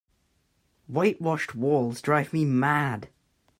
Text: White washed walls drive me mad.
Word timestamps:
White 0.87 1.21
washed 1.21 1.53
walls 1.53 2.01
drive 2.01 2.33
me 2.33 2.43
mad. 2.43 3.09